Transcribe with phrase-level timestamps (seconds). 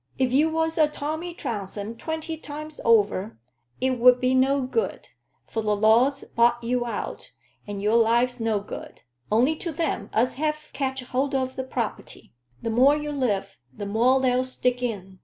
[0.17, 3.37] If you was a Tommy Trounsem twenty times over,
[3.79, 5.09] it 'ud be no good,
[5.45, 7.31] for the law's bought you out;
[7.67, 12.33] and your life's no good, only to them as have catched hold o' the property.
[12.63, 15.19] The more you live, the more they'll stick in.